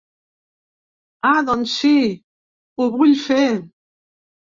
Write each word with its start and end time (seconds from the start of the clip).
Ah 1.29 1.41
doncs 1.49 1.75
si, 1.81 1.91
ho 2.81 2.87
vull 2.95 3.13
fer. 3.27 3.45